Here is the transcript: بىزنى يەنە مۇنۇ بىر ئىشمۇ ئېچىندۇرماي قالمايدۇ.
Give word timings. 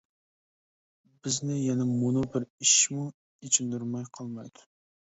بىزنى 1.27 1.59
يەنە 1.59 1.87
مۇنۇ 1.91 2.27
بىر 2.37 2.49
ئىشمۇ 2.49 3.07
ئېچىندۇرماي 3.13 4.15
قالمايدۇ. 4.19 4.69